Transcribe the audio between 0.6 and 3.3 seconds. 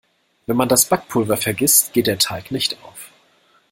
das Backpulver vergisst, geht der Teig nicht auf.